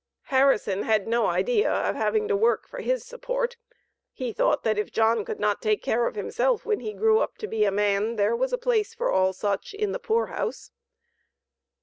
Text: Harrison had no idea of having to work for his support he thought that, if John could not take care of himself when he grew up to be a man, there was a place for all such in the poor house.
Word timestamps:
Harrison 0.33 0.81
had 0.81 1.07
no 1.07 1.27
idea 1.27 1.69
of 1.71 1.95
having 1.95 2.27
to 2.27 2.35
work 2.35 2.67
for 2.67 2.79
his 2.81 3.05
support 3.05 3.57
he 4.11 4.33
thought 4.33 4.63
that, 4.63 4.79
if 4.79 4.91
John 4.91 5.23
could 5.23 5.39
not 5.39 5.61
take 5.61 5.83
care 5.83 6.07
of 6.07 6.15
himself 6.15 6.65
when 6.65 6.79
he 6.79 6.91
grew 6.93 7.19
up 7.19 7.37
to 7.37 7.47
be 7.47 7.65
a 7.65 7.71
man, 7.71 8.15
there 8.15 8.35
was 8.35 8.51
a 8.51 8.57
place 8.57 8.95
for 8.95 9.11
all 9.11 9.31
such 9.31 9.75
in 9.75 9.91
the 9.91 9.99
poor 9.99 10.25
house. 10.25 10.71